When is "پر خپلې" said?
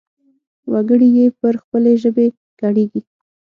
1.39-1.93